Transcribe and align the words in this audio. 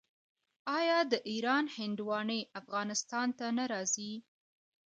آیا 0.77 0.99
د 1.11 1.13
ایران 1.29 1.65
هندواڼې 1.77 2.39
افغانستان 2.59 3.27
ته 3.37 3.45
نه 3.57 3.65
راځي؟ 3.71 4.13